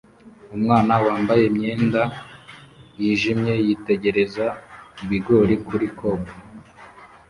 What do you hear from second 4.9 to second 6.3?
ibigori kuri cob